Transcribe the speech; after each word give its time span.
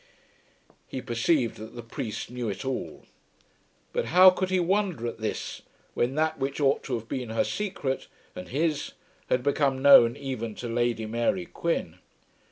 He 0.87 0.99
perceived 0.99 1.57
that 1.57 1.75
the 1.75 1.83
priest 1.83 2.31
knew 2.31 2.49
it 2.49 2.65
all. 2.65 3.05
But 3.93 4.05
how 4.05 4.31
could 4.31 4.49
he 4.49 4.59
wonder 4.59 5.05
at 5.05 5.19
this 5.19 5.61
when 5.93 6.15
that 6.15 6.39
which 6.39 6.59
ought 6.59 6.81
to 6.85 6.95
have 6.95 7.07
been 7.07 7.29
her 7.29 7.43
secret 7.43 8.07
and 8.35 8.47
his 8.47 8.93
had 9.29 9.43
become 9.43 9.79
known 9.79 10.17
even 10.17 10.55
to 10.55 10.67
Lady 10.67 11.05
Mary 11.05 11.45
Quin? 11.45 11.99